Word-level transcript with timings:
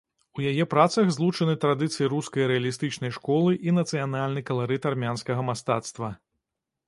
У 0.37 0.43
яе 0.51 0.65
працах 0.73 1.09
злучаны 1.15 1.53
традыцыі 1.65 2.07
рускай 2.13 2.47
рэалістычнай 2.51 3.11
школы 3.19 3.51
і 3.69 3.75
нацыянальны 3.79 4.45
каларыт 4.49 4.87
армянскага 4.93 5.41
мастацтва. 5.51 6.09